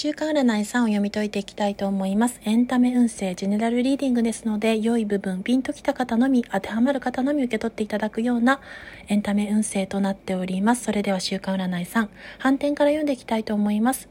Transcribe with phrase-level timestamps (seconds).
[0.00, 2.40] 週間占い3を読み解いていきたいと思います。
[2.44, 8.60] エンタメ運勢、ジェネラルリーディングですので、良い部分、ピンときた方のみ、当てはまる方のみ受け取っていただくような
[9.08, 10.84] エンタメ運勢となっております。
[10.84, 12.08] それでは週間占い3、
[12.38, 14.08] 反転から読んでいきたいと思います。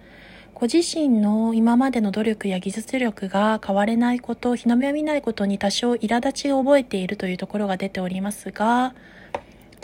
[0.54, 8.93] ご自身の今までの努力や技術力が変われないこと、日の目を見ないことに多少苛立ちを覚えているというところが出ておりますが、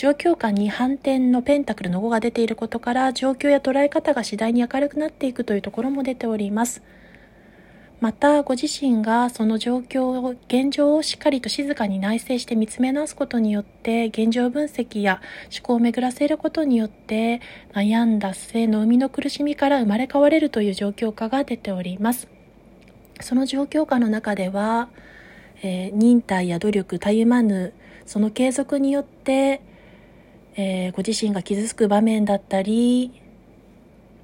[0.03, 6.83] 状況下に反転のペンタクルの5が出ていることから状況や捉え方が次第に明るくなっていくというところも出ております。
[8.01, 17.39] またご自身がその状況を現状をしっかりと静かに内省して見つめ直すことによって現状分析や思考を巡らせることによって
[17.71, 22.27] 悩んだ末の生みの苦しみから生まれ変われるという状況下が出ております。
[23.21, 24.89] その状況下の中では、
[25.61, 27.71] えー、忍耐や努力たゆまぬ
[28.05, 29.61] その継続によって
[30.55, 33.11] えー、ご自身が傷つく場面だったり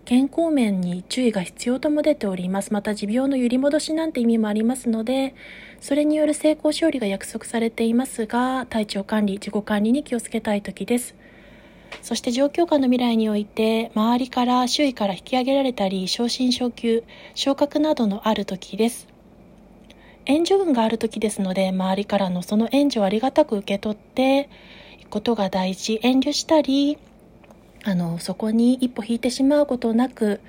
[0.06, 2.74] 健康面に注意が必要とも出ております。
[2.74, 5.36] また持病の揺り戻しなんて意味もありますので
[5.80, 11.16] それによる成功勝利が約束されていますが体調管理自己管理に気をつけたい時です。
[12.02, 17.04] そして状況下の未来において周りから周囲から引き上げられたり昇進昇級
[17.36, 19.08] 昇格などのある時です。
[20.26, 24.50] 援助運がある時ですので周りからのその援助をありがたく受け取って
[25.10, 26.00] ことが大事。
[26.04, 26.98] 遠慮したり
[27.84, 30.42] あのそこに一歩引いてしまうことなく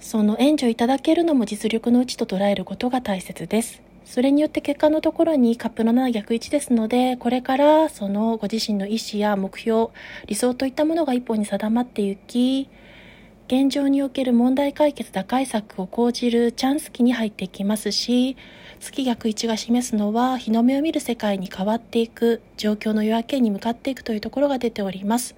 [0.00, 3.82] その援助いただけるのも実力のうちと捉えることが大切です。
[4.04, 9.88] それによって結果のところにカップの7逆位置ですのでこれからそのご自身の意思や目標
[10.26, 12.68] 理想といったものが一歩に定まっていき
[13.52, 18.34] 現状における問題解決打開策を講じるチャンス期に入っていきますし
[18.80, 25.34] 月逆位置が示すのは日の目を見る世界に変わっていく状況の夜明けに向かっていくというところが出ております。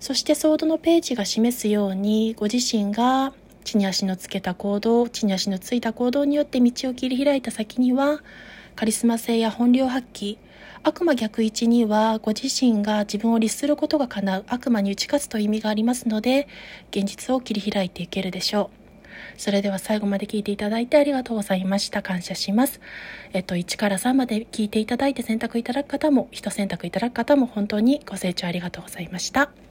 [0.00, 8.22] そしてソードのページが示すようにご自身が地に足のつけた行動地に足のついた行動によって道を切り開いた先には
[8.76, 10.38] カリスマ性や本領発揮
[10.82, 16.46] 悪魔逆位置にはご自身が自分を律することが叶う悪魔に打ち勝つという意味がありますので
[16.90, 18.86] 現実を切り開いていけるでしょう
[19.38, 22.02] それでは最後まで聞いていただいてありがとうございました。
[22.02, 22.80] 感謝します。
[23.32, 29.65] えっと、1から3まで聞いていただいて選択いただく方も、1選択いただく方も本当にご清聴ありがとうございました。